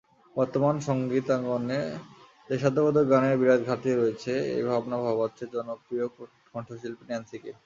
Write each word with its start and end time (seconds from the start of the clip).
বর্তমানে 0.35 0.79
সংগীতাঙ্গনে 0.89 1.79
দেশাত্মবোধক 2.49 3.05
গানের 3.11 3.35
বিরাট 3.39 3.61
ঘাটতি 3.69 3.91
রয়েছে—এই 3.91 4.63
ভাবনা 4.69 4.97
ভাবাচ্ছে 5.05 5.43
জনপ্রিয় 5.55 6.05
কণ্ঠশিল্পী 6.53 7.03
ন্যান্সিকে। 7.07 7.51